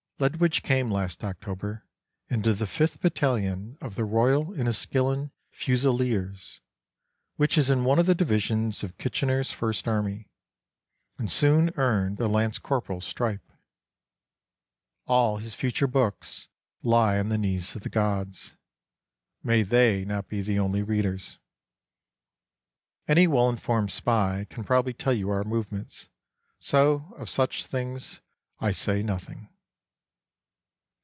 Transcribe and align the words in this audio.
Ledwidge 0.21 0.61
came 0.61 0.91
last 0.91 1.23
October 1.23 1.83
into 2.29 2.53
the 2.53 2.65
5th 2.65 3.01
Battalion 3.01 3.75
of 3.81 3.95
the 3.95 4.05
Royal 4.05 4.53
Inniskilling 4.53 5.31
Fusiliers, 5.49 6.61
which 7.37 7.57
is 7.57 7.71
in 7.71 7.83
one 7.83 7.97
of 7.97 8.05
the 8.05 8.13
divisions 8.13 8.83
of 8.83 8.99
Kitchener's 8.99 9.49
first 9.49 9.87
army, 9.87 10.29
and 11.17 11.31
soon 11.31 11.71
earned 11.75 12.19
a 12.19 12.27
lance 12.27 12.59
corporal's 12.59 13.03
stripe. 13.03 13.51
All 15.07 15.37
his 15.37 15.55
future 15.55 15.87
books 15.87 16.49
lie 16.83 17.17
on 17.17 17.29
the 17.29 17.37
knees 17.39 17.75
of 17.75 17.81
the 17.81 17.89
gods. 17.89 18.55
May 19.41 19.63
They 19.63 20.05
not 20.05 20.27
be 20.27 20.43
the 20.43 20.59
only 20.59 20.83
readers. 20.83 21.39
Any 23.07 23.25
well 23.25 23.49
informed 23.49 23.91
spy 23.91 24.45
can 24.51 24.65
probably 24.65 24.93
tell 24.93 25.13
you 25.13 25.31
our 25.31 25.43
movements, 25.43 26.09
so 26.59 27.11
of 27.17 27.27
such 27.27 27.65
things 27.65 28.21
I 28.59 28.71
say 28.71 29.01
noth 29.01 29.27
ing. 29.27 29.47